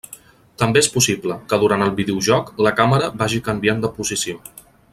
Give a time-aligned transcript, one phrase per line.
[0.61, 4.41] També és possible, que durant el videojoc, la càmera vagi canviant de posició.